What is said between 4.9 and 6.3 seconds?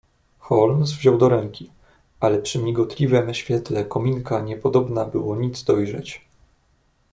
było nic dojrzeć."